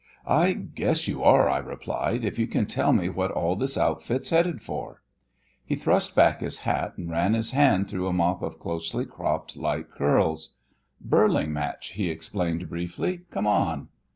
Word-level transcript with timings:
"I 0.25 0.53
guess 0.53 1.07
you 1.07 1.21
are," 1.21 1.47
I 1.47 1.59
replied, 1.59 2.25
"if 2.25 2.39
you 2.39 2.47
can 2.47 2.65
tell 2.65 2.91
me 2.91 3.07
what 3.07 3.29
all 3.29 3.55
this 3.55 3.77
outfit's 3.77 4.31
headed 4.31 4.59
for." 4.63 5.03
He 5.63 5.75
thrust 5.75 6.15
back 6.15 6.41
his 6.41 6.61
hat 6.61 6.97
and 6.97 7.11
ran 7.11 7.35
his 7.35 7.51
hand 7.51 7.87
through 7.87 8.07
a 8.07 8.11
mop 8.11 8.41
of 8.41 8.57
closely 8.57 9.05
cropped 9.05 9.55
light 9.55 9.91
curls. 9.91 10.55
"Birling 10.99 11.49
match," 11.53 11.89
he 11.89 12.09
explained 12.09 12.67
briefly. 12.67 13.25
"Come 13.29 13.45
on." 13.45 13.89